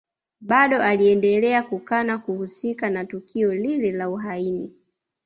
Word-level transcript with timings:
Bado 0.41 0.77
aliendelea 0.81 1.63
kukana 1.63 2.17
kuhusika 2.17 2.89
na 2.89 3.05
tukio 3.05 3.53
lile 3.55 3.91
la 3.91 4.09
uhaini 4.09 4.75